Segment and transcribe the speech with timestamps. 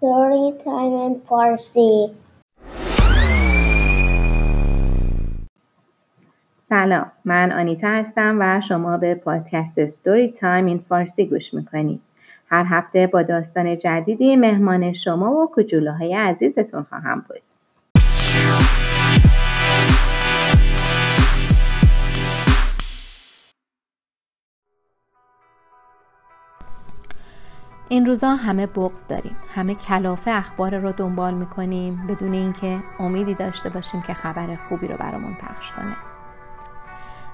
[0.00, 2.14] Story Time in Farsi.
[6.68, 12.00] سلام من آنیتا هستم و شما به پادکست ستوری تایم این فارسی گوش می‌کنید.
[12.48, 17.42] هر هفته با داستان جدیدی مهمان شما و کجوله عزیزتون خواهم بود.
[27.92, 29.36] این روزا همه بغض داریم.
[29.54, 34.96] همه کلافه اخبار رو دنبال می‌کنیم بدون اینکه امیدی داشته باشیم که خبر خوبی رو
[34.96, 35.96] برامون پخش کنه.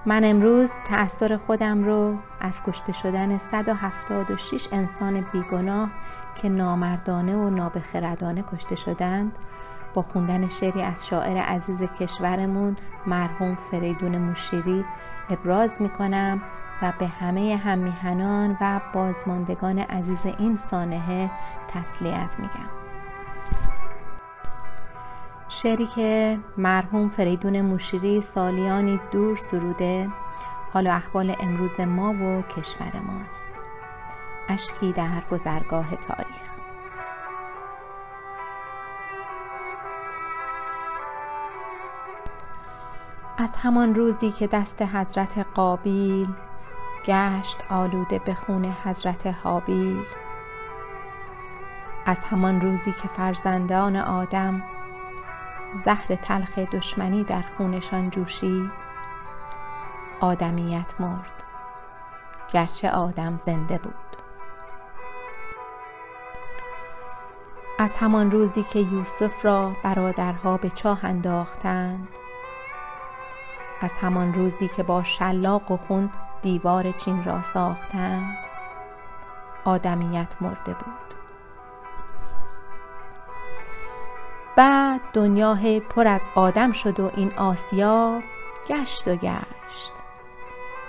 [0.06, 5.90] من امروز تأثیر خودم رو از کشته شدن 176 انسان بیگناه
[6.34, 9.38] که نامردانه و نابخردانه کشته شدند
[9.94, 12.76] با خوندن شعری از شاعر عزیز کشورمون
[13.06, 14.84] مرحوم فریدون موشیری
[15.30, 16.42] ابراز می کنم
[16.82, 21.30] و به همه همیهنان و بازماندگان عزیز این سانحه
[21.68, 22.70] تسلیت میگم.
[25.48, 30.08] شعری که مرحوم فریدون موشیری سالیانی دور سروده
[30.72, 33.46] حال و احوال امروز ما و کشور ماست.
[34.48, 36.50] اشکی در گذرگاه تاریخ.
[43.38, 46.28] از همان روزی که دست حضرت قابیل
[47.06, 50.02] گشت آلوده به خون حضرت حابیل.
[52.06, 54.62] از همان روزی که فرزندان آدم
[55.84, 58.70] زهر تلخ دشمنی در خونشان جوشید
[60.20, 61.44] آدمیت مرد
[62.52, 63.94] گرچه آدم زنده بود.
[67.78, 72.08] از همان روزی که یوسف را برادرها به چاه انداختند
[73.80, 76.10] از همان روزی که با شلاق و خون
[76.42, 78.36] دیوار چین را ساختند.
[79.64, 81.14] آدمیت مرده بود.
[84.56, 85.58] بعد دنیا
[85.90, 88.22] پر از آدم شد و این آسیا
[88.68, 89.92] گشت و گشت.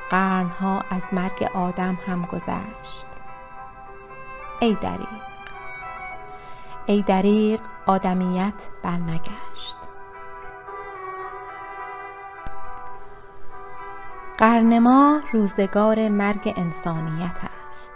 [0.10, 3.08] قرنها از مرگ آدم هم گذشت.
[4.60, 5.08] ای دریق
[6.86, 9.78] ای دریق آدمیت برنگشت.
[14.38, 17.40] قرن ما روزگار مرگ انسانیت
[17.70, 17.94] است.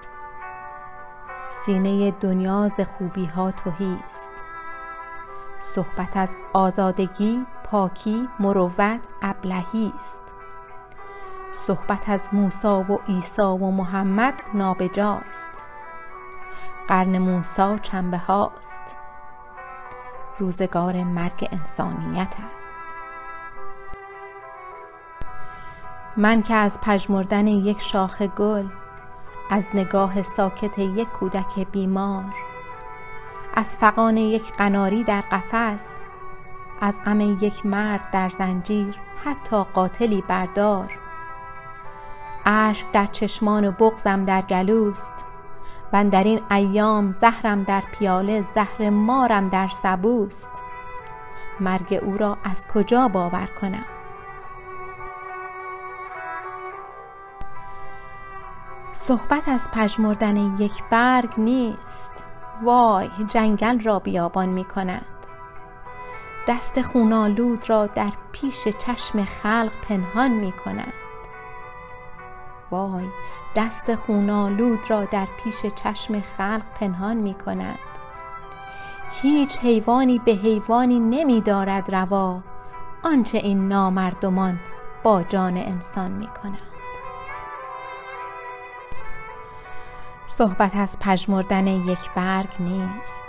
[1.50, 4.32] سینه دنیا ز خوبی ها تهی است.
[5.60, 10.22] صحبت از آزادگی پاکی مروت ابلهی است.
[11.52, 15.52] صحبت از موسی و عیسی و محمد نابجاست
[16.88, 18.98] قرن موسی چنبه هاست.
[20.40, 22.91] روزگار مرگ انسانیت است.
[26.18, 28.66] من که از پژمردن یک شاخ گل
[29.50, 32.24] از نگاه ساکت یک کودک بیمار
[33.54, 36.02] از فقان یک قناری در قفس
[36.82, 38.96] از غم یک مرد در زنجیر
[39.26, 41.00] حتی قاتلی بردار.
[42.46, 45.26] اشک در چشمان و بغزم در گلوست
[45.94, 50.52] و در این ایام زهرم در پیاله زهر مارم در سبوست.
[51.60, 54.01] مرگ او را از کجا باور کنم؟
[59.04, 62.12] صحبت از پژمردن یک برگ نیست.
[62.64, 65.06] وای جنگل را بیابان می کند.
[66.48, 70.94] دست خونالود را در پیش چشم خلق پنهان می کند.
[72.72, 73.06] وای
[73.56, 77.80] دست خونالود را در پیش چشم خلق پنهان می کند.
[79.22, 82.42] هیچ حیوانی به حیوانی نمی دارد روا.
[83.04, 84.60] آنچه این نامردمان
[85.04, 86.71] با جان انسان می کند.
[90.42, 93.24] صحبت از پژمردن یک برگ نیست.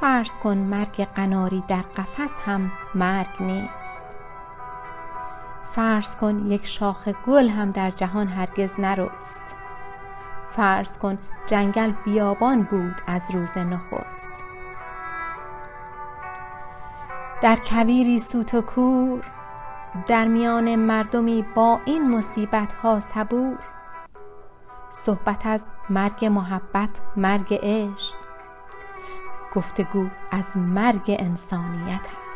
[0.00, 4.06] فرض کن مرگ قناری در قفس هم مرگ نیست.
[5.72, 9.42] فرض کن یک شاخ گل هم در جهان هرگز نرست.
[10.50, 14.30] فرض کن جنگل بیابان بود از روز نخست.
[17.42, 19.24] در کویری سوت و کور
[20.06, 23.58] در میان مردمی با این مصیبت ها صبور.
[24.90, 28.14] صحبت از مرگ محبت مرگ عشق.
[29.54, 32.29] گفتگو از مرگ انسانیت است.